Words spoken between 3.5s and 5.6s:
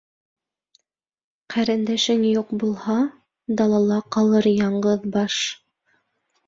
далала ҡалыр яңғыҙ баш.